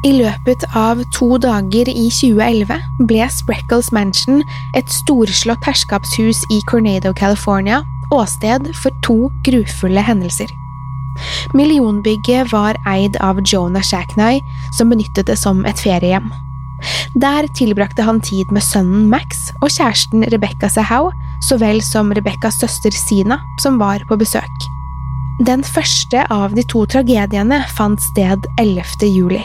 [0.00, 4.40] I løpet av to dager i 2011 ble Spreckles Mansion,
[4.72, 7.82] et storslått herskapshus i Cornado, California,
[8.16, 10.48] åsted for to grufulle hendelser.
[11.52, 14.40] Millionbygget var eid av Jonah Shackney,
[14.78, 16.32] som benyttet det som et feriehjem.
[17.20, 21.12] Der tilbrakte han tid med sønnen Max og kjæresten Rebecca Sahau,
[21.44, 24.68] så vel som Rebeccas søster Sina, som var på besøk.
[25.44, 29.08] Den første av de to tragediene fant sted 11.
[29.12, 29.44] juli.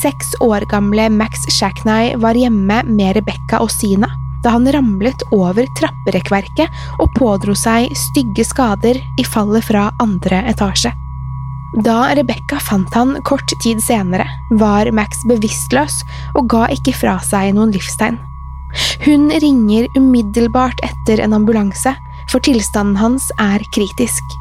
[0.00, 4.08] Seks år gamle Max Shackney var hjemme med Rebecca og Sina
[4.40, 10.94] da han ramlet over trapperekkverket og pådro seg stygge skader i fallet fra andre etasje.
[11.84, 14.26] Da Rebecca fant han kort tid senere,
[14.58, 16.00] var Max bevisstløs
[16.34, 18.18] og ga ikke fra seg noen livstegn.
[19.04, 21.94] Hun ringer umiddelbart etter en ambulanse,
[22.30, 24.36] for tilstanden hans er kritisk.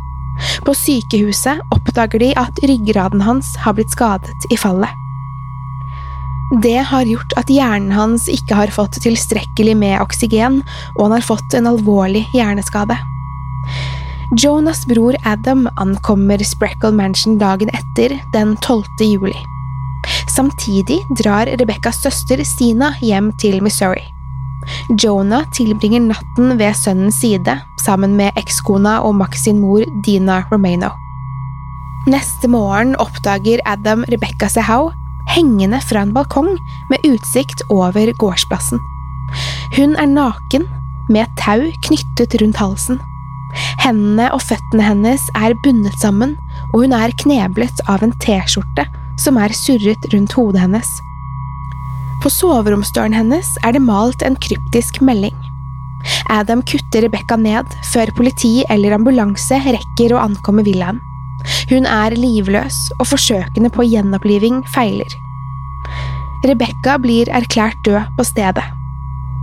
[0.66, 4.90] På sykehuset oppdager de at ryggraden hans har blitt skadet i fallet.
[6.49, 10.63] Det har gjort at hjernen hans ikke har fått tilstrekkelig med oksygen,
[10.97, 12.97] og han har fått en alvorlig hjerneskade.
[14.33, 18.83] Jonas' bror Adam ankommer Spreckle Mansion dagen etter, den 12.
[19.05, 19.37] juli.
[20.35, 24.07] Samtidig drar Rebekkas søster Sina hjem til Missouri.
[25.01, 30.89] Jonah tilbringer natten ved sønnens side, sammen med ekskona og Max sin mor Dina Romano.
[32.09, 34.89] Neste morgen oppdager Adam Rebekka Sehau
[35.29, 36.56] hengende fra en balkong
[36.90, 38.81] med utsikt over gårdsplassen.
[39.78, 40.66] Hun er naken,
[41.09, 43.00] med et tau knyttet rundt halsen.
[43.81, 46.35] Hendene og føttene hennes er bundet sammen,
[46.73, 48.85] og hun er kneblet av en T-skjorte
[49.19, 50.90] som er surret rundt hodet hennes.
[52.23, 55.35] På soveromsdøren hennes er det malt en kryptisk melding.
[56.31, 61.01] Adam kutter Rebecca ned før politi eller ambulanse rekker å ankomme villaen.
[61.69, 65.17] Hun er livløs, og forsøkene på gjenoppliving feiler.
[66.45, 68.66] Rebecca blir erklært død på stedet.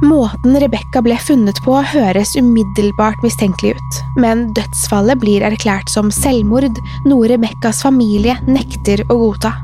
[0.04, 6.68] Måten Rebecca ble funnet på høres umiddelbart mistenkelig ut, men dødsfallet blir erklært som selvmord,
[7.08, 9.54] noe Rebeccas familie nekter å godta.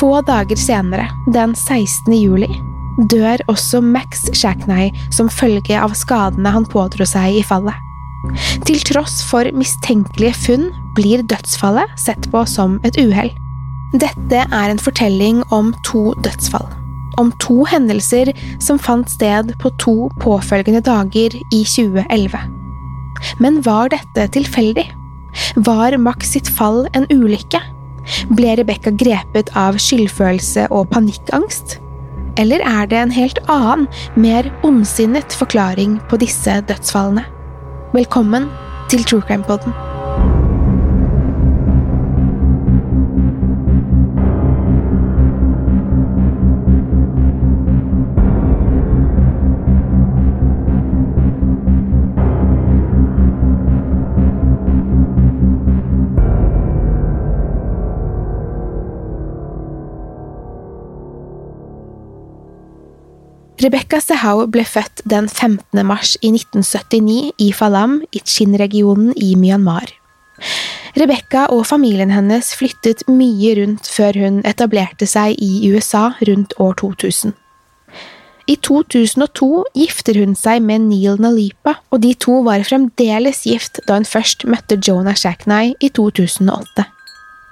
[0.00, 2.10] Få dager senere, den 16.
[2.18, 2.50] juli,
[3.10, 7.89] dør også Max Shackney som følge av skadene han pådro seg i fallet.
[8.68, 10.66] Til tross for mistenkelige funn
[10.96, 13.32] blir dødsfallet sett på som et uhell.
[13.96, 16.68] Dette er en fortelling om to dødsfall.
[17.18, 18.30] Om to hendelser
[18.62, 22.38] som fant sted på to påfølgende dager i 2011.
[23.42, 24.86] Men var dette tilfeldig?
[25.66, 27.60] Var Max sitt fall en ulykke?
[28.36, 31.78] Ble Rebecca grepet av skyldfølelse og panikkangst?
[32.38, 37.26] Eller er det en helt annen, mer ondsinnet forklaring på disse dødsfallene?
[37.92, 38.50] Velkommen
[38.88, 39.89] til True Crime.
[63.60, 65.82] Rebecca Sehau ble født den 15.
[65.84, 69.90] mars i 1979 i Falam i Chin-regionen i Myanmar.
[70.96, 76.78] Rebekka og familien hennes flyttet mye rundt før hun etablerte seg i USA rundt år
[76.80, 77.34] 2000.
[78.48, 84.00] I 2002 gifter hun seg med Neil Nalipa, og de to var fremdeles gift da
[84.00, 86.88] hun først møtte Jonah Shackney i 2008.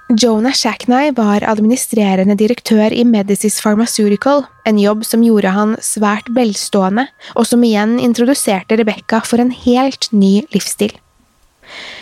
[0.09, 7.05] Jonah Shackney var administrerende direktør i Medicis Pharmaceutical, en jobb som gjorde han svært velstående,
[7.37, 10.95] og som igjen introduserte Rebekka for en helt ny livsstil.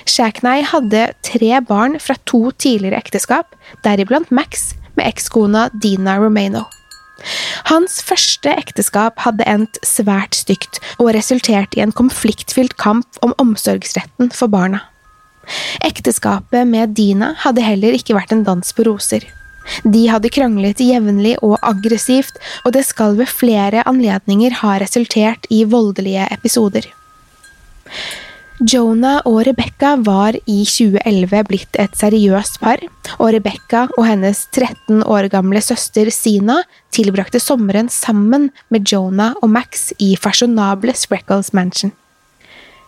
[0.07, 3.51] Shackney hadde tre barn fra to tidligere ekteskap,
[3.83, 6.63] deriblant Max med ekskona Dina Romano.
[7.67, 14.31] Hans første ekteskap hadde endt svært stygt og resultert i en konfliktfylt kamp om omsorgsretten
[14.31, 14.85] for barna.
[15.85, 19.25] Ekteskapet med Dina hadde heller ikke vært en dans på roser.
[19.83, 25.63] De hadde kranglet jevnlig og aggressivt, og det skal ved flere anledninger ha resultert i
[25.67, 26.87] voldelige episoder.
[28.57, 32.81] Jonah og Rebekka var i 2011 blitt et seriøst par,
[33.19, 39.53] og Rebekka og hennes 13 år gamle søster Sina tilbrakte sommeren sammen med Jonah og
[39.53, 41.93] Max i fasjonable Spreckles Mansion.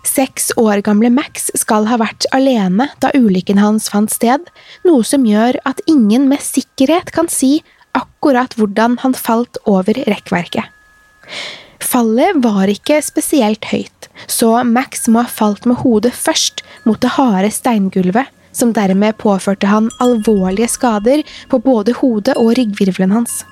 [0.07, 4.45] Seks år gamle Max skal ha vært alene da ulykken hans fant sted,
[4.87, 7.59] noe som gjør at ingen med sikkerhet kan si
[7.97, 10.65] akkurat hvordan han falt over rekkverket.
[11.83, 17.15] Fallet var ikke spesielt høyt, så Max må ha falt med hodet først mot det
[17.15, 23.43] harde steingulvet, som dermed påførte han alvorlige skader på både hodet og ryggvirvelen hans.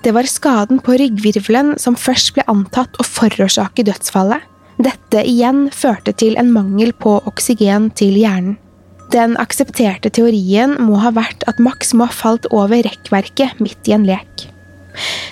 [0.00, 4.40] Det var skaden på ryggvirvelen som først ble antatt å forårsake dødsfallet,
[4.80, 8.56] dette igjen førte til en mangel på oksygen til hjernen.
[9.10, 13.96] Den aksepterte teorien må ha vært at Max må ha falt over rekkverket midt i
[13.96, 14.44] en lek.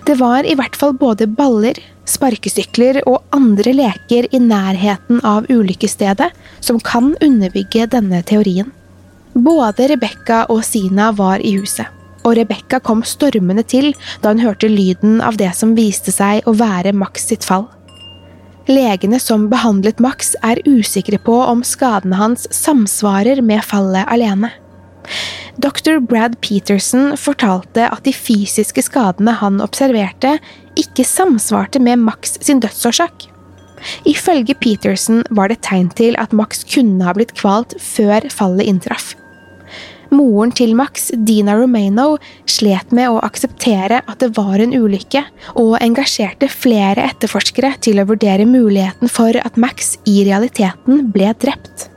[0.07, 1.79] Det var i hvert fall både baller,
[2.09, 8.73] sparkesykler og andre leker i nærheten av ulykkesstedet som kan underbygge denne teorien.
[9.39, 11.87] Både Rebekka og Sina var i huset,
[12.25, 13.93] og Rebekka kom stormende til
[14.25, 17.69] da hun hørte lyden av det som viste seg å være Max sitt fall.
[18.69, 24.51] Legene som behandlet Max, er usikre på om skadene hans samsvarer med fallet alene.
[25.57, 25.97] Dr.
[26.05, 30.37] Brad Peterson fortalte at de fysiske skadene han observerte,
[30.79, 33.31] ikke samsvarte med Max sin dødsårsak.
[34.11, 39.15] Ifølge Peterson var det tegn til at Max kunne ha blitt kvalt før fallet inntraff.
[40.15, 42.17] Moren til Max, Dina Romano,
[42.49, 45.25] slet med å akseptere at det var en ulykke,
[45.61, 51.91] og engasjerte flere etterforskere til å vurdere muligheten for at Max i realiteten ble drept.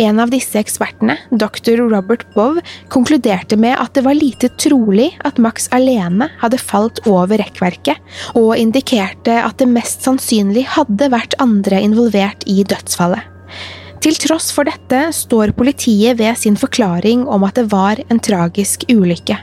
[0.00, 1.82] En av disse ekspertene, dr.
[1.90, 2.56] Robert Bow,
[2.88, 8.00] konkluderte med at det var lite trolig at Max alene hadde falt over rekkverket,
[8.38, 13.26] og indikerte at det mest sannsynlig hadde vært andre involvert i dødsfallet.
[14.00, 18.86] Til tross for dette står politiet ved sin forklaring om at det var en tragisk
[18.88, 19.36] ulykke.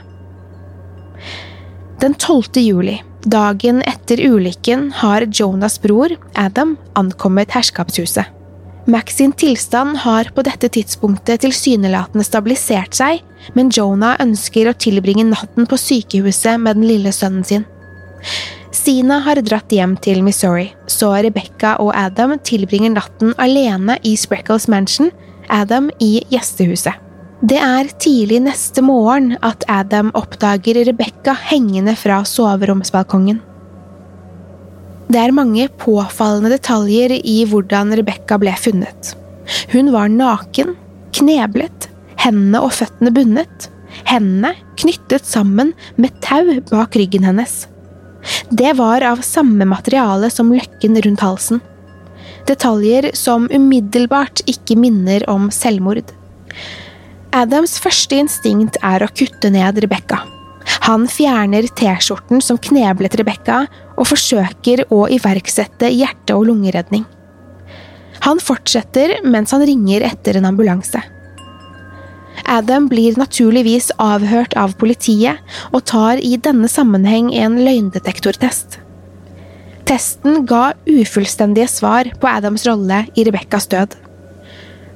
[2.02, 2.58] Den 12.
[2.62, 8.26] juli, dagen etter ulykken, har Jonas' bror, Adam, ankommet herskapshuset.
[8.88, 13.22] Max sin tilstand har på dette tidspunktet tilsynelatende stabilisert seg,
[13.54, 17.66] men Jonah ønsker å tilbringe natten på sykehuset med den lille sønnen sin.
[18.74, 24.68] Sina har dratt hjem til Missouri, så Rebekka og Adam tilbringer natten alene i Spreckles
[24.68, 25.08] Mansion,
[25.48, 26.98] Adam i gjestehuset.
[27.48, 33.38] Det er tidlig neste morgen at Adam oppdager Rebekka hengende fra soveromsbalkongen.
[35.08, 39.14] Det er mange påfallende detaljer i hvordan Rebekka ble funnet.
[39.72, 40.74] Hun var naken,
[41.16, 41.88] kneblet,
[42.20, 43.70] hendene og føttene bundet,
[44.10, 47.62] hendene knyttet sammen med tau bak ryggen hennes.
[48.50, 51.60] Det var av samme materiale som løkken rundt halsen.
[52.48, 56.14] Detaljer som umiddelbart ikke minner om selvmord.
[57.36, 60.22] Adams første instinkt er å kutte ned Rebekka.
[60.88, 63.66] Han fjerner T-skjorten som kneblet Rebekka,
[63.98, 67.04] og forsøker å iverksette hjerte- og lungeredning.
[68.24, 71.02] Han fortsetter mens han ringer etter en ambulanse.
[72.44, 75.40] Adam blir naturligvis avhørt av politiet,
[75.72, 78.78] og tar i denne sammenheng en løgndetektortest.
[79.88, 83.96] Testen ga ufullstendige svar på Adams rolle i Rebekkas død.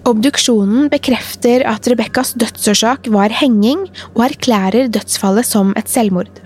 [0.09, 6.43] Obduksjonen bekrefter at Rebekkas dødsårsak var henging, og erklærer dødsfallet som et selvmord.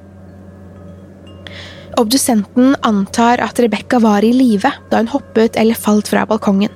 [1.97, 6.73] Obdusenten antar at Rebekka var i live da hun hoppet eller falt fra balkongen.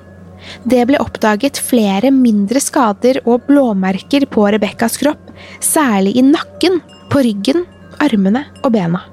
[0.63, 5.31] Det ble oppdaget flere mindre skader og blåmerker på Rebekkas kropp,
[5.63, 6.81] særlig i nakken,
[7.11, 7.65] på ryggen,
[8.01, 9.03] armene og bena.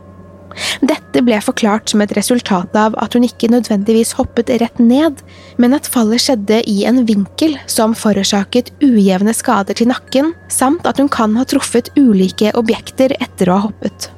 [0.82, 5.20] Dette ble forklart som et resultat av at hun ikke nødvendigvis hoppet rett ned,
[5.60, 10.98] men at fallet skjedde i en vinkel som forårsaket ujevne skader til nakken, samt at
[11.02, 14.10] hun kan ha truffet ulike objekter etter å ha hoppet.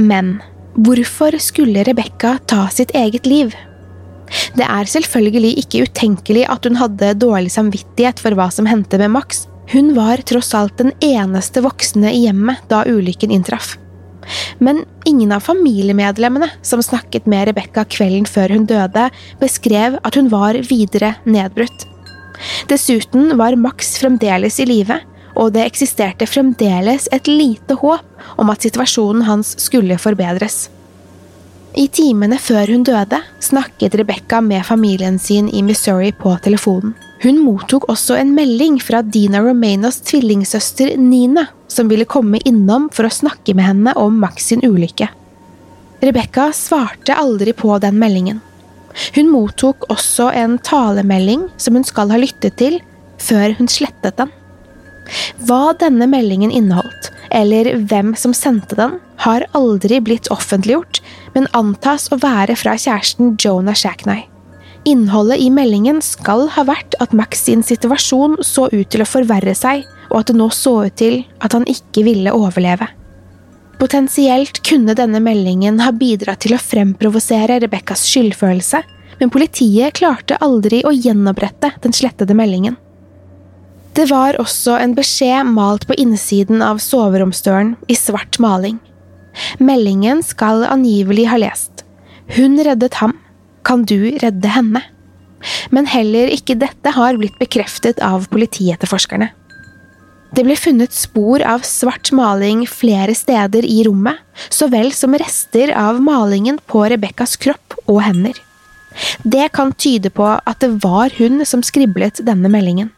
[0.00, 0.38] Men
[0.78, 3.52] hvorfor skulle Rebekka ta sitt eget liv?
[4.56, 9.12] Det er selvfølgelig ikke utenkelig at hun hadde dårlig samvittighet for hva som hendte med
[9.14, 13.76] Max, hun var tross alt den eneste voksne i hjemmet da ulykken inntraff.
[14.62, 19.08] Men ingen av familiemedlemmene som snakket med Rebekka kvelden før hun døde,
[19.40, 21.86] beskrev at hun var videre nedbrutt.
[22.70, 25.00] Dessuten var Max fremdeles i live,
[25.38, 30.66] og det eksisterte fremdeles et lite håp om at situasjonen hans skulle forbedres.
[31.72, 36.92] I timene før hun døde, snakket Rebekka med familien sin i Missouri på telefonen.
[37.22, 43.06] Hun mottok også en melding fra Dina Romanos tvillingsøster Nina, som ville komme innom for
[43.06, 45.08] å snakke med henne om Max sin ulykke.
[46.02, 48.42] Rebekka svarte aldri på den meldingen.
[49.14, 52.80] Hun mottok også en talemelding som hun skal ha lyttet til,
[53.22, 54.34] før hun slettet den.
[55.46, 61.00] Hva denne meldingen inneholdt, eller hvem som sendte den, har aldri blitt offentliggjort,
[61.34, 64.26] men antas å være fra kjæresten Jonah Shackney.
[64.84, 69.54] Innholdet i meldingen skal ha vært at Max sin situasjon så ut til å forverre
[69.54, 72.88] seg, og at det nå så ut til at han ikke ville overleve.
[73.78, 78.82] Potensielt kunne denne meldingen ha bidratt til å fremprovosere Rebekkas skyldfølelse,
[79.18, 82.76] men politiet klarte aldri å gjenopprette den slettede meldingen.
[83.92, 88.78] Det var også en beskjed malt på innsiden av soveromsdøren i svart maling.
[89.58, 91.84] Meldingen skal angivelig ha lest
[92.36, 93.16] Hun reddet ham,
[93.66, 94.82] kan du redde henne?
[95.74, 99.32] Men heller ikke dette har blitt bekreftet av politietterforskerne.
[100.32, 104.16] Det ble funnet spor av svart maling flere steder i rommet,
[104.48, 108.38] så vel som rester av malingen på Rebekkas kropp og hender.
[109.24, 112.92] Det kan tyde på at det var hun som skriblet denne meldingen.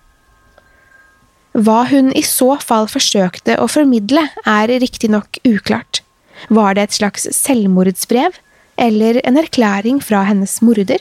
[1.54, 6.03] Hva hun i så fall forsøkte å formidle, er riktignok uklart.
[6.48, 8.36] Var det et slags selvmordsbrev,
[8.76, 10.98] eller en erklæring fra hennes morder.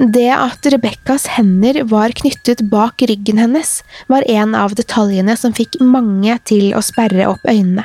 [0.00, 5.76] Det at Rebekkas hender var knyttet bak ryggen hennes, var en av detaljene som fikk
[5.84, 7.84] mange til å sperre opp øynene.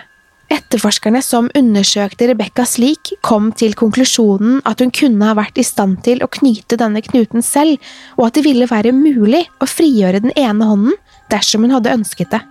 [0.56, 6.04] Etterforskerne som undersøkte Rebekkas lik, kom til konklusjonen at hun kunne ha vært i stand
[6.08, 7.82] til å knyte denne knuten selv,
[8.16, 10.96] og at det ville være mulig å frigjøre den ene hånden
[11.34, 12.46] dersom hun hadde ønsket det.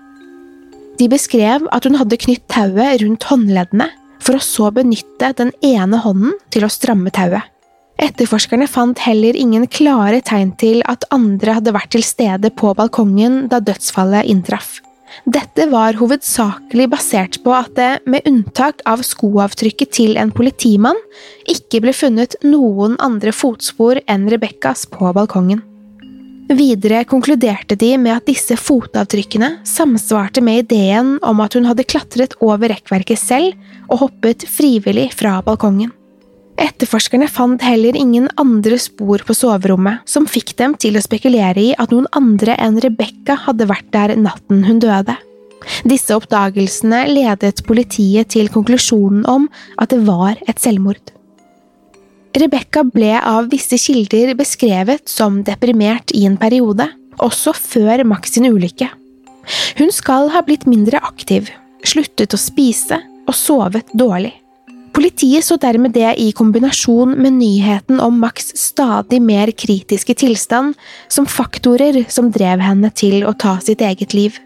[0.99, 3.89] De beskrev at hun hadde knytt tauet rundt håndleddene,
[4.25, 7.51] for å så benytte den ene hånden til å stramme tauet.
[8.05, 13.45] Etterforskerne fant heller ingen klare tegn til at andre hadde vært til stede på balkongen
[13.53, 14.81] da dødsfallet inntraff.
[15.31, 20.99] Dette var hovedsakelig basert på at det, med unntak av skoavtrykket til en politimann,
[21.47, 25.63] ikke ble funnet noen andre fotspor enn Rebekkas på balkongen.
[26.53, 32.37] Videre konkluderte de med at disse fotavtrykkene samsvarte med ideen om at hun hadde klatret
[32.45, 33.55] over rekkverket selv
[33.89, 35.95] og hoppet frivillig fra balkongen.
[36.61, 41.73] Etterforskerne fant heller ingen andre spor på soverommet som fikk dem til å spekulere i
[41.81, 45.17] at noen andre enn Rebekka hadde vært der natten hun døde.
[45.89, 49.49] Disse oppdagelsene ledet politiet til konklusjonen om
[49.81, 51.01] at det var et selvmord.
[52.35, 56.89] Rebekka ble av visse kilder beskrevet som deprimert i en periode,
[57.23, 58.89] også før Max sin ulykke.
[59.79, 61.47] Hun skal ha blitt mindre aktiv,
[61.87, 62.99] sluttet å spise
[63.29, 64.33] og sovet dårlig.
[64.95, 70.75] Politiet så dermed det i kombinasjon med nyheten om Max' stadig mer kritiske tilstand
[71.11, 74.39] som faktorer som drev henne til å ta sitt eget liv.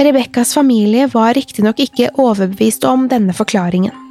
[0.00, 4.01] Rebekkas familie var riktignok ikke overbevist om denne forklaringen.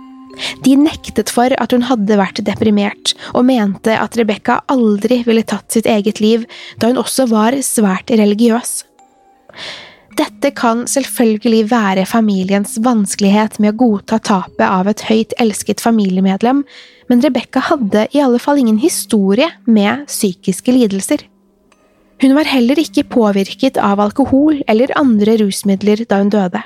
[0.65, 5.73] De nektet for at hun hadde vært deprimert, og mente at Rebekka aldri ville tatt
[5.73, 6.45] sitt eget liv,
[6.81, 8.81] da hun også var svært religiøs.
[10.19, 16.65] Dette kan selvfølgelig være familiens vanskelighet med å godta tapet av et høyt elsket familiemedlem,
[17.09, 21.23] men Rebekka hadde i alle fall ingen historie med psykiske lidelser.
[22.21, 26.61] Hun var heller ikke påvirket av alkohol eller andre rusmidler da hun døde.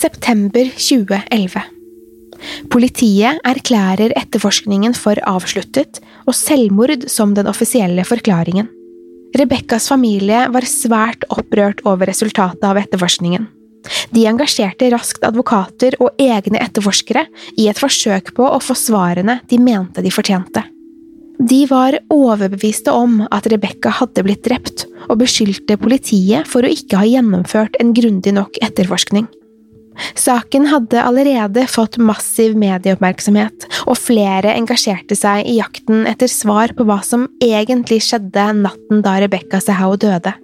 [0.00, 1.60] September 2011
[2.72, 8.70] Politiet erklærer etterforskningen for avsluttet og selvmord som den offisielle forklaringen.
[9.36, 13.44] Rebekkas familie var svært opprørt over resultatet av etterforskningen.
[14.14, 17.26] De engasjerte raskt advokater og egne etterforskere
[17.60, 20.64] i et forsøk på å få svarene de mente de fortjente.
[21.40, 27.00] De var overbeviste om at Rebekka hadde blitt drept, og beskyldte politiet for å ikke
[27.00, 29.28] ha gjennomført en grundig nok etterforskning.
[30.18, 36.86] Saken hadde allerede fått massiv medieoppmerksomhet, og flere engasjerte seg i jakten etter svar på
[36.88, 40.34] hva som egentlig skjedde natten da Rebekka Sehau døde.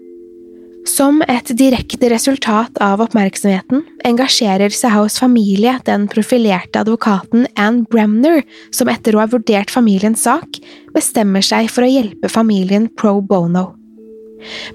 [0.86, 8.90] Som et direkte resultat av oppmerksomheten engasjerer Sehaus familie den profilerte advokaten Ann Bremner, som
[8.92, 10.60] etter å ha vurdert familiens sak,
[10.94, 13.75] bestemmer seg for å hjelpe familien pro bono.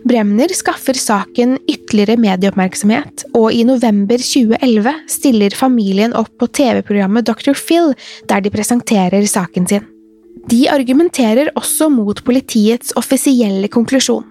[0.08, 7.54] Bremner skaffer saken ytterligere medieoppmerksomhet, og i november 2011 stiller familien opp på TV-programmet Dr.
[7.58, 7.94] Phil,
[8.30, 9.88] der de presenterer saken sin.
[10.50, 14.26] De argumenterer også mot politiets offisielle konklusjon.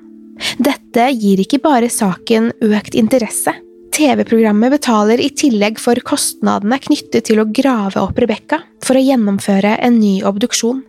[0.59, 3.55] Dette gir ikke bare saken økt interesse.
[3.95, 9.77] TV-programmet betaler i tillegg for kostnadene knyttet til å grave opp Rebekka for å gjennomføre
[9.85, 10.81] en ny obduksjon.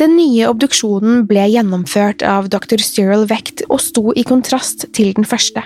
[0.00, 2.80] Den nye obduksjonen ble gjennomført av dr.
[2.80, 5.60] Cyril Vecht og sto i kontrast til den første.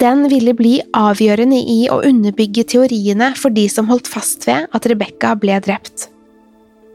[0.00, 4.88] Den ville bli avgjørende i å underbygge teoriene for de som holdt fast ved at
[4.88, 6.10] Rebekka ble drept.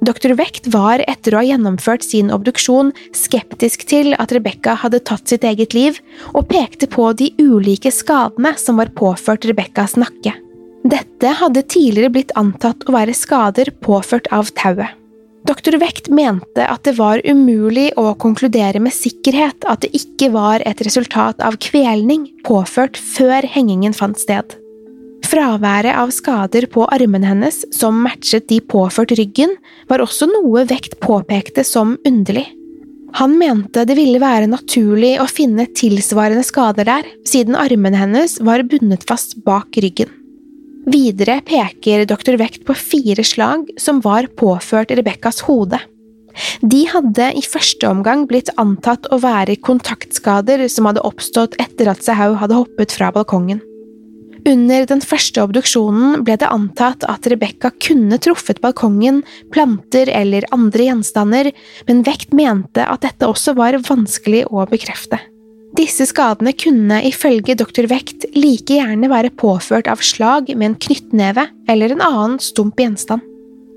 [0.05, 0.35] Dr.
[0.37, 5.45] Vecht var etter å ha gjennomført sin obduksjon skeptisk til at Rebekka hadde tatt sitt
[5.47, 5.97] eget liv,
[6.37, 10.35] og pekte på de ulike skadene som var påført Rebekkas nakke.
[10.85, 14.93] Dette hadde tidligere blitt antatt å være skader påført av tauet.
[15.45, 15.75] Dr.
[15.77, 20.81] Vekt mente at det var umulig å konkludere med sikkerhet at det ikke var et
[20.85, 24.55] resultat av kvelning påført før hengingen fant sted.
[25.25, 29.53] Fraværet av skader på armene hennes som matchet de påført ryggen,
[29.89, 32.47] var også noe Vekt påpekte som underlig.
[33.15, 38.65] Han mente det ville være naturlig å finne tilsvarende skader der, siden armene hennes var
[38.65, 40.09] bundet fast bak ryggen.
[40.85, 42.35] Videre peker dr.
[42.37, 45.79] Vekt på fire slag som var påført Rebekkas hode.
[46.61, 52.03] De hadde i første omgang blitt antatt å være kontaktskader som hadde oppstått etter at
[52.05, 53.63] Sehau hadde hoppet fra balkongen.
[54.45, 59.23] Under den første obduksjonen ble det antatt at Rebekka kunne truffet balkongen,
[59.55, 61.49] planter eller andre gjenstander,
[61.87, 65.17] men Vekt mente at dette også var vanskelig å bekrefte.
[65.75, 67.87] Disse skadene kunne ifølge dr.
[67.91, 73.23] Vekt like gjerne være påført av slag med en knyttneve eller en annen stump gjenstand.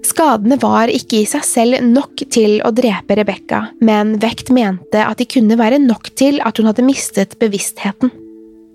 [0.06, 5.18] Skadene var ikke i seg selv nok til å drepe Rebekka, men Vekt mente at
[5.18, 8.14] de kunne være nok til at hun hadde mistet bevisstheten.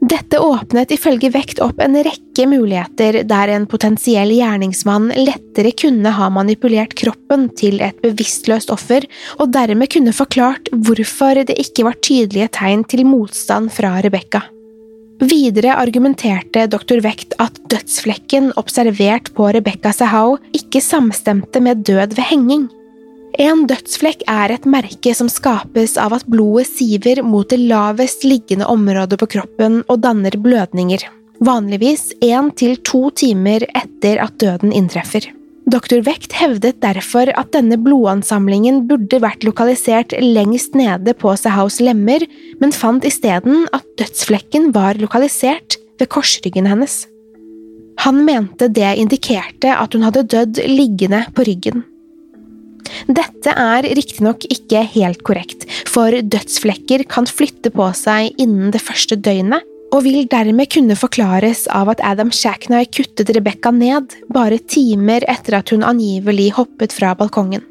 [0.04, 6.28] Dette åpnet ifølge Vekt opp en rekke muligheter der en potensiell gjerningsmann lettere kunne ha
[6.34, 9.08] manipulert kroppen til et bevisstløst offer,
[9.39, 14.44] og dermed kunne forklart hvorfor det ikke var tydelige tegn til motstand fra Rebekka.
[15.24, 17.00] Videre argumenterte dr.
[17.06, 22.68] Vekt at dødsflekken observert på Rebekka Sehau ikke samstemte med død ved henging.
[23.41, 28.67] En dødsflekk er et merke som skapes av at blodet siver mot det lavest liggende
[28.69, 31.02] området på kroppen og danner blødninger,
[31.41, 35.26] vanligvis én til to timer etter at døden inntreffer.
[35.65, 36.04] Dr.
[36.06, 42.26] Vekt hevdet derfor at denne blodansamlingen burde vært lokalisert lengst nede på Sehaus lemmer,
[42.62, 47.06] men fant isteden at dødsflekken var lokalisert ved korsryggen hennes.
[48.04, 51.86] Han mente det indikerte at hun hadde dødd liggende på ryggen.
[53.08, 59.17] Dette er riktignok ikke helt korrekt, for dødsflekker kan flytte på seg innen det første
[59.19, 65.26] døgnet, og vil dermed kunne forklares av at Adam Shackney kuttet Rebekka ned bare timer
[65.30, 67.62] etter at hun angivelig hoppet fra balkongen.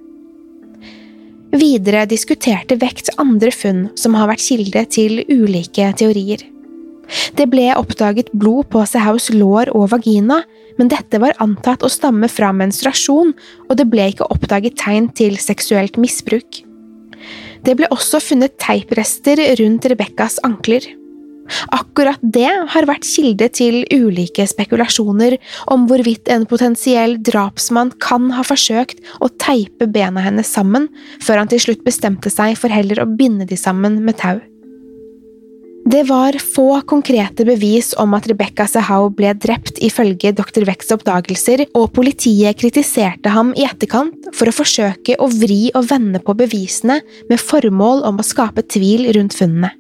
[1.52, 6.46] Videre diskuterte Vekt andre funn som har vært kilde til ulike teorier.
[7.36, 10.42] Det ble oppdaget blod på Sehaus lår og vagina,
[10.78, 13.34] men dette var antatt å stamme fra menstruasjon,
[13.68, 16.62] og det ble ikke oppdaget tegn til seksuelt misbruk.
[17.62, 20.84] Det ble også funnet teiprester rundt Rebekkas ankler.
[21.74, 25.36] Akkurat det har vært kilde til ulike spekulasjoner
[25.74, 30.88] om hvorvidt en potensiell drapsmann kan ha forsøkt å teipe bena hennes sammen,
[31.22, 34.38] før han til slutt bestemte seg for heller å binde de sammen med tau.
[35.84, 40.62] Det var få konkrete bevis om at Rebekka Sehau ble drept ifølge dr.
[40.68, 46.22] Wecks oppdagelser, og politiet kritiserte ham i etterkant for å forsøke å vri og vende
[46.22, 49.72] på bevisene med formål om å skape tvil rundt funnene.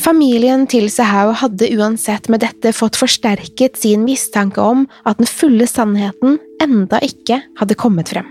[0.00, 5.66] Familien til Sehau hadde uansett med dette fått forsterket sin mistanke om at den fulle
[5.68, 8.30] sannheten enda ikke hadde kommet frem.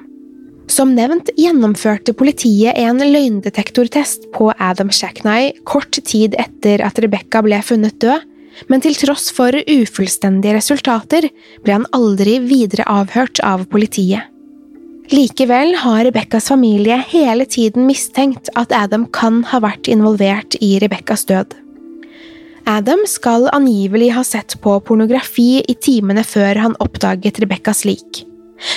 [0.72, 7.60] Som nevnt gjennomførte politiet en løgndetektortest på Adam Shackney kort tid etter at Rebekka ble
[7.66, 8.24] funnet død,
[8.72, 11.28] men til tross for ufullstendige resultater
[11.66, 14.30] ble han aldri videre avhørt av politiet.
[15.12, 21.28] Likevel har Rebekkas familie hele tiden mistenkt at Adam kan ha vært involvert i Rebekkas
[21.28, 21.58] død.
[22.70, 28.24] Adam skal angivelig ha sett på pornografi i timene før han oppdaget Rebekkas lik.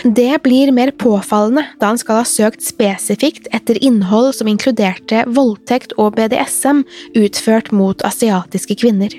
[0.05, 5.95] Det blir mer påfallende da han skal ha søkt spesifikt etter innhold som inkluderte voldtekt
[6.01, 6.83] og BDSM
[7.21, 9.13] utført mot asiatiske kvinner.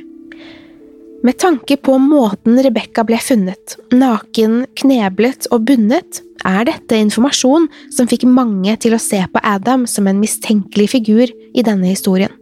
[1.26, 8.10] Med tanke på måten Rebekka ble funnet, naken, kneblet og bundet, er dette informasjon som
[8.10, 12.34] fikk mange til å se på Adam som en mistenkelig figur i denne historien.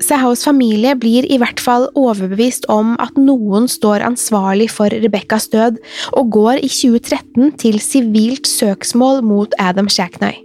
[0.00, 5.80] Sahaus familie blir i hvert fall overbevist om at noen står ansvarlig for Rebekkas død,
[6.16, 10.40] og går i 2013 til sivilt søksmål mot Adam Shackney.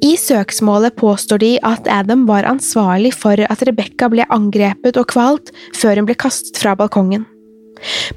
[0.00, 5.52] I søksmålet påstår de at Adam var ansvarlig for at Rebekka ble angrepet og kvalt
[5.76, 7.26] før hun ble kastet fra balkongen.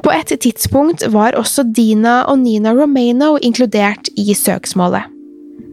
[0.03, 5.12] På et tidspunkt var også Dina og Nina Romano inkludert i søksmålet.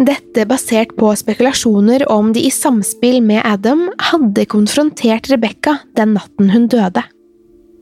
[0.00, 6.48] Dette basert på spekulasjoner om de i samspill med Adam hadde konfrontert Rebekka den natten
[6.54, 7.02] hun døde.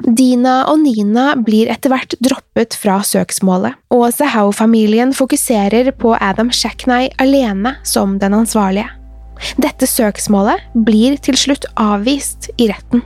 [0.02, 7.10] Dina og Nina blir etter hvert droppet fra søksmålet, og Zahau-familien fokuserer på Adam Shackney
[7.22, 8.90] alene som den ansvarlige.
[9.62, 13.04] Dette søksmålet blir til slutt avvist i retten.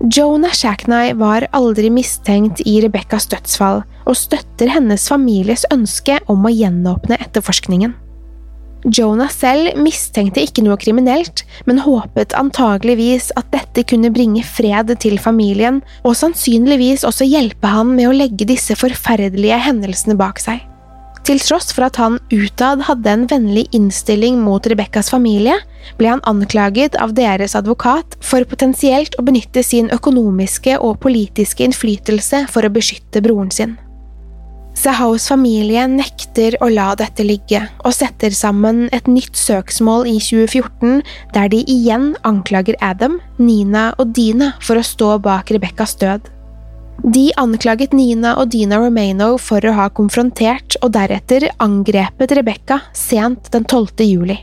[0.00, 6.52] Jonah Shackney var aldri mistenkt i Rebekkas dødsfall, og støtter hennes families ønske om å
[6.54, 7.92] gjenåpne etterforskningen.
[8.88, 15.20] Jonah selv mistenkte ikke noe kriminelt, men håpet antageligvis at dette kunne bringe fred til
[15.20, 20.64] familien, og sannsynligvis også hjelpe han med å legge disse forferdelige hendelsene bak seg.
[21.28, 25.58] Til tross for at han utad hadde en vennlig innstilling mot Rebekkas familie,
[26.00, 32.46] ble han anklaget av deres advokat for potensielt å benytte sin økonomiske og politiske innflytelse
[32.50, 33.76] for å beskytte broren sin.
[34.80, 41.02] Sahaus familie nekter å la dette ligge, og setter sammen et nytt søksmål i 2014
[41.34, 46.30] der de igjen anklager Adam, Nina og Dina for å stå bak Rebekkas død.
[47.04, 53.48] De anklaget Nina og Dina Romano for å ha konfrontert og deretter angrepet Rebekka sent
[53.54, 54.04] den 12.
[54.04, 54.36] juli.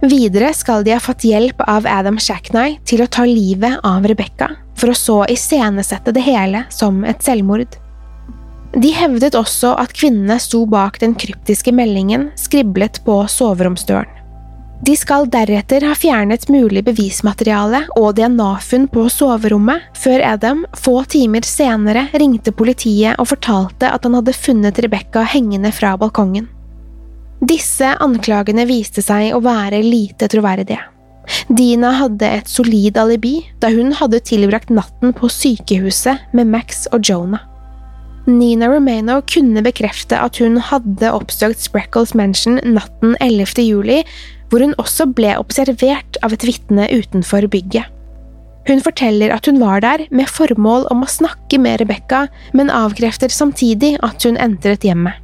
[0.00, 4.48] Videre skal de ha fått hjelp av Adam Shackney til å ta livet av Rebekka,
[4.72, 7.76] for å så iscenesette det hele som et selvmord.
[8.72, 14.19] De hevdet også at kvinnene sto bak den kryptiske meldingen skriblet på soveromsdøren.
[14.80, 21.44] De skal deretter ha fjernet mulig bevismateriale og DNA-funn på soverommet, før Adam få timer
[21.44, 26.48] senere ringte politiet og fortalte at han hadde funnet Rebekka hengende fra balkongen.
[27.44, 30.80] Disse anklagene viste seg å være lite troverdige.
[31.52, 37.04] Dina hadde et solid alibi da hun hadde tilbrakt natten på sykehuset med Max og
[37.04, 37.44] Jonah.
[38.26, 43.64] Nina Romano kunne bekrefte at hun hadde oppsøkt Spreckles Mansion natten 11.
[43.64, 44.02] juli,
[44.50, 47.86] hvor hun også ble observert av et vitne utenfor bygget.
[48.68, 53.32] Hun forteller at hun var der med formål om å snakke med Rebekka, men avkrefter
[53.32, 55.16] samtidig at hun entret hjemmet.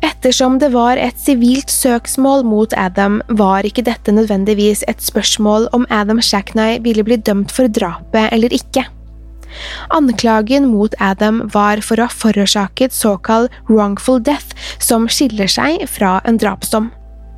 [0.00, 5.84] Ettersom det var et sivilt søksmål mot Adam, var ikke dette nødvendigvis et spørsmål om
[5.92, 8.86] Adam Shackney ville bli dømt for drapet eller ikke.
[9.92, 16.20] Anklagen mot Adam var for å ha forårsaket såkalt wrongful death, som skiller seg fra
[16.24, 16.88] en drapsdom.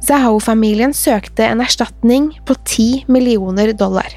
[0.02, 4.10] Zahau-familien søkte en erstatning på 10 millioner dollar.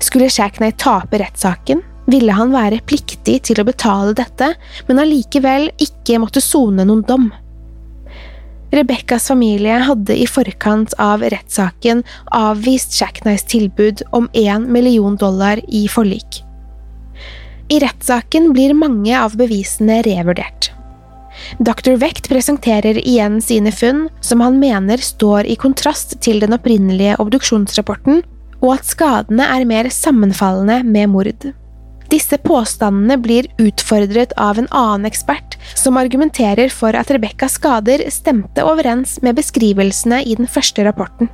[0.00, 4.52] Skulle Shackney tape rettssaken, ville han være pliktig til å betale dette,
[4.88, 7.30] men allikevel ikke måtte sone noen dom.
[8.74, 12.02] Rebekkas familie hadde i forkant av rettssaken
[12.34, 16.40] avvist Shackneys tilbud om én million dollar i forlik.
[17.70, 20.72] I rettssaken blir mange av bevisene revurdert.
[21.58, 21.96] Dr.
[22.00, 28.22] Vecht presenterer igjen sine funn, som han mener står i kontrast til den opprinnelige obduksjonsrapporten,
[28.64, 31.46] og at skadene er mer sammenfallende med mord.
[32.12, 38.64] Disse påstandene blir utfordret av en annen ekspert, som argumenterer for at Rebekkas skader stemte
[38.64, 41.30] overens med beskrivelsene i den første rapporten.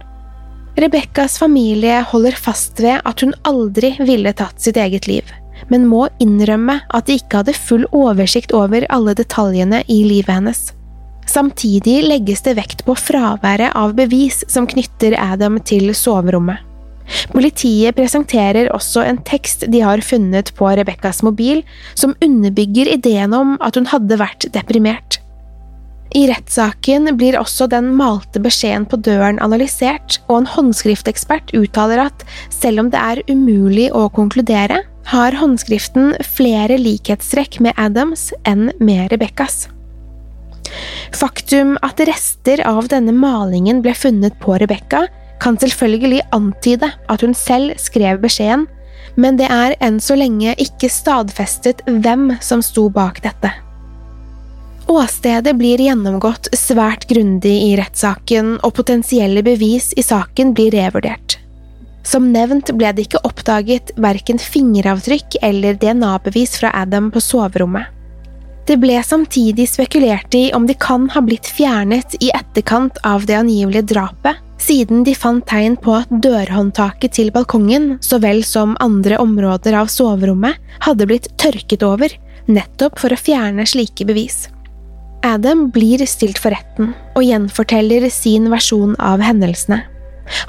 [0.80, 5.26] Rebekkas familie holder fast ved at hun aldri ville tatt sitt eget liv
[5.70, 10.64] men må innrømme at de ikke hadde full oversikt over alle detaljene i livet hennes.
[11.30, 16.66] Samtidig legges det vekt på fraværet av bevis som knytter Adam til soverommet.
[17.30, 21.64] Politiet presenterer også en tekst de har funnet på Rebekkas mobil,
[21.98, 25.18] som underbygger ideen om at hun hadde vært deprimert.
[26.10, 32.24] I rettssaken blir også den malte beskjeden på døren analysert, og en håndskriftekspert uttaler at
[32.50, 39.10] selv om det er umulig å konkludere, har håndskriften flere likhetstrekk med Adams enn med
[39.12, 39.68] Rebekkas.
[41.16, 45.06] Faktum at rester av denne malingen ble funnet på Rebekka,
[45.40, 48.66] kan selvfølgelig antyde at hun selv skrev beskjeden,
[49.16, 53.50] men det er enn så lenge ikke stadfestet hvem som sto bak dette.
[54.90, 61.38] Åstedet blir gjennomgått svært grundig i rettssaken, og potensielle bevis i saken blir revurdert.
[62.02, 67.88] Som nevnt ble det ikke oppdaget verken fingeravtrykk eller DNA-bevis fra Adam på soverommet.
[68.68, 73.34] Det ble samtidig spekulert i om de kan ha blitt fjernet i etterkant av det
[73.34, 79.18] angivelige drapet, siden de fant tegn på at dørhåndtaket til balkongen, så vel som andre
[79.18, 82.14] områder av soverommet, hadde blitt tørket over,
[82.46, 84.44] nettopp for å fjerne slike bevis.
[85.26, 89.82] Adam blir stilt for retten og gjenforteller sin versjon av hendelsene.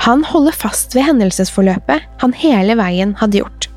[0.06, 3.72] Han holder fast ved hendelsesforløpet han hele veien hadde gjort.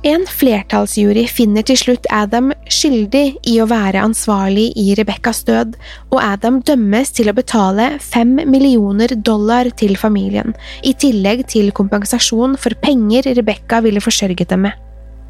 [0.00, 5.74] En flertallsjury finner til slutt Adam skyldig i å være ansvarlig i Rebekkas død,
[6.08, 12.56] og Adam dømmes til å betale fem millioner dollar til familien, i tillegg til kompensasjon
[12.56, 14.78] for penger Rebekka ville forsørget dem med.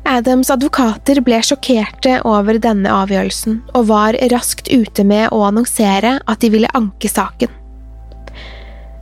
[0.06, 6.46] Adams advokater ble sjokkerte over denne avgjørelsen, og var raskt ute med å annonsere at
[6.46, 7.59] de ville anke saken.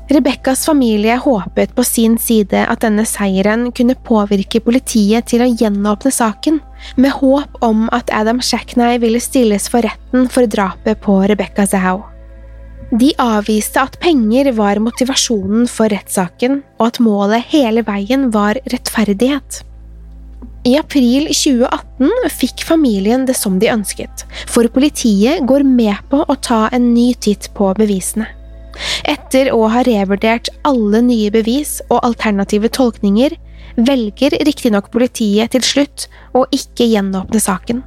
[0.09, 6.13] Rebekkas familie håpet på sin side at denne seieren kunne påvirke politiet til å gjenåpne
[6.15, 6.63] saken,
[6.97, 12.07] med håp om at Adam Shackney ville stilles for retten for drapet på Rebekka Zahau.
[12.89, 19.61] De avviste at penger var motivasjonen for rettssaken, og at målet hele veien var rettferdighet.
[20.65, 26.41] I april 2018 fikk familien det som de ønsket, for politiet går med på å
[26.41, 28.38] ta en ny titt på bevisene.
[29.09, 33.37] Etter å ha revurdert alle nye bevis og alternative tolkninger,
[33.79, 37.85] velger riktignok politiet til slutt å ikke gjenåpne saken.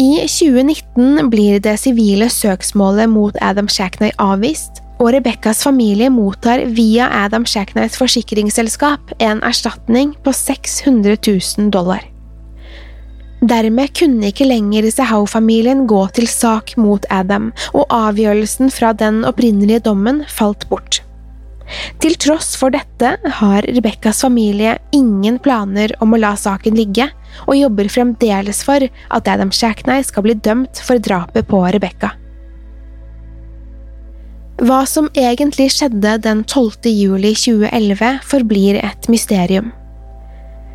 [0.00, 7.08] I 2019 blir det sivile søksmålet mot Adam Shackney avvist, og Rebekkas familie mottar via
[7.24, 12.11] Adam Shackneys forsikringsselskap en erstatning på 600 000 dollar.
[13.42, 19.82] Dermed kunne ikke lenger Sehau-familien gå til sak mot Adam, og avgjørelsen fra den opprinnelige
[19.88, 21.00] dommen falt bort.
[22.02, 27.08] Til tross for dette har Rebekkas familie ingen planer om å la saken ligge,
[27.48, 32.14] og jobber fremdeles for at Adam Shackney skal bli dømt for drapet på Rebekka.
[34.62, 36.92] Hva som egentlig skjedde den 12.
[36.92, 39.72] juli 2011, forblir et mysterium.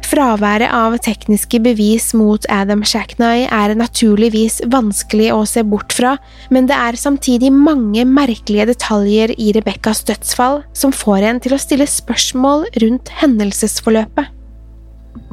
[0.08, 6.13] Fraværet av tekniske bevis mot Adam Shackney er naturligvis vanskelig å se bort fra,
[6.54, 11.60] men det er samtidig mange merkelige detaljer i Rebekkas dødsfall som får en til å
[11.60, 14.32] stille spørsmål rundt hendelsesforløpet.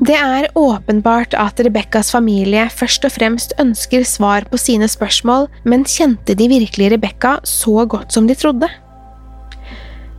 [0.04, 5.86] Det er åpenbart at Rebekkas familie først og fremst ønsker svar på sine spørsmål, men
[5.86, 8.72] kjente de virkelig Rebekka så godt som de trodde?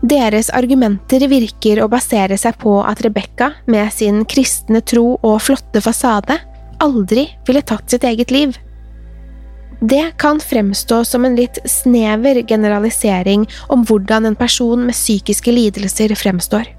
[0.06, 5.82] Deres argumenter virker å basere seg på at Rebekka, med sin kristne tro og flotte
[5.82, 6.36] fasade,
[6.84, 8.54] aldri ville tatt sitt eget liv.
[9.82, 16.14] Det kan fremstå som en litt snever generalisering om hvordan en person med psykiske lidelser
[16.20, 16.70] fremstår.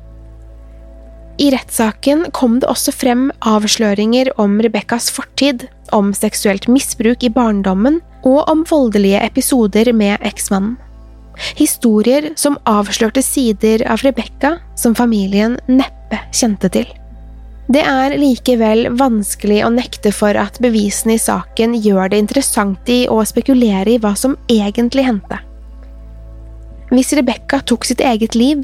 [1.43, 8.01] I rettssaken kom det også frem avsløringer om Rebekkas fortid, om seksuelt misbruk i barndommen
[8.23, 10.79] og om voldelige episoder med eksmannen.
[11.57, 16.87] Historier som avslørte sider av Rebekka som familien neppe kjente til.
[17.67, 23.05] Det er likevel vanskelig å nekte for at bevisene i saken gjør det interessant i
[23.11, 25.41] å spekulere i hva som egentlig hendte.
[26.93, 28.63] Hvis Rebekka tok sitt eget liv,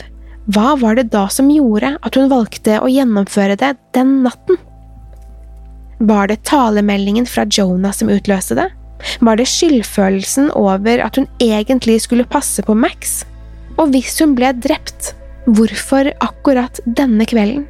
[0.54, 4.58] hva var det da som gjorde at hun valgte å gjennomføre det den natten?
[6.02, 8.68] Var det talemeldingen fra Jonah som utløste det?
[9.20, 13.22] Var det skyldfølelsen over at hun egentlig skulle passe på Max?
[13.80, 15.12] Og hvis hun ble drept,
[15.46, 17.66] hvorfor akkurat denne kvelden?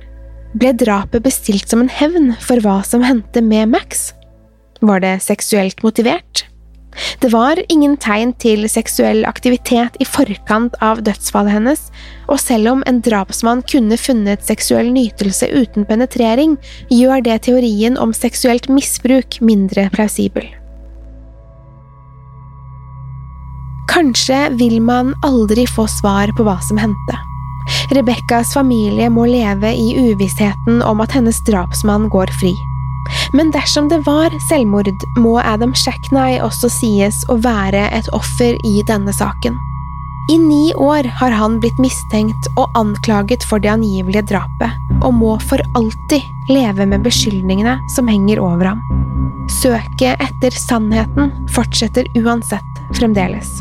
[0.53, 4.11] Ble drapet bestilt som en hevn for hva som hendte med Max?
[4.83, 6.47] Var det seksuelt motivert?
[7.23, 11.85] Det var ingen tegn til seksuell aktivitet i forkant av dødsfallet hennes,
[12.29, 16.59] og selv om en drapsmann kunne funnet seksuell nytelse uten penetrering,
[16.93, 20.51] gjør det teorien om seksuelt misbruk mindre plausibel.
[23.93, 27.19] Kanskje vil man aldri få svar på hva som hendte.
[27.93, 32.55] Rebekkas familie må leve i uvissheten om at hennes drapsmann går fri.
[33.37, 34.89] Men dersom det var selvmord,
[35.21, 39.59] må Adam Shackney også sies å være et offer i denne saken.
[40.31, 45.35] I ni år har han blitt mistenkt og anklaget for det angivelige drapet, og må
[45.43, 48.81] for alltid leve med beskyldningene som henger over ham.
[49.51, 53.61] Søket etter sannheten fortsetter uansett fremdeles.